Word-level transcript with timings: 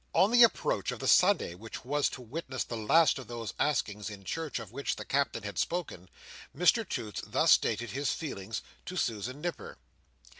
On 0.13 0.31
the 0.31 0.41
approach 0.41 0.89
of 0.91 0.97
the 0.97 1.07
Sunday 1.07 1.53
which 1.53 1.85
was 1.85 2.09
to 2.09 2.23
witness 2.23 2.63
the 2.63 2.75
last 2.75 3.19
of 3.19 3.27
those 3.27 3.53
askings 3.59 4.09
in 4.09 4.23
church 4.23 4.57
of 4.57 4.71
which 4.71 4.95
the 4.95 5.05
Captain 5.05 5.43
had 5.43 5.59
spoken, 5.59 6.09
Mr 6.57 6.89
Toots 6.89 7.21
thus 7.23 7.51
stated 7.51 7.91
his 7.91 8.11
feelings 8.11 8.63
to 8.87 8.95
Susan 8.97 9.41
Nipper. 9.41 9.77